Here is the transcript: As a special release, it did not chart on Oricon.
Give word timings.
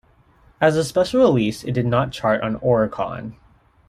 As 0.59 0.77
a 0.77 0.83
special 0.83 1.21
release, 1.21 1.63
it 1.63 1.73
did 1.73 1.85
not 1.85 2.11
chart 2.11 2.41
on 2.41 2.57
Oricon. 2.61 3.35